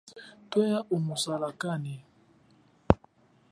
[0.49, 1.95] Thweya umu salakane.